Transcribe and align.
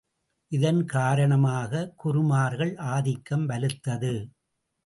இதன் 0.51 0.79
காரணமாக 0.85 1.83
குருமார்கள் 1.95 2.73
ஆதிக்கம் 2.91 3.45
வலுத்தது. 3.49 4.13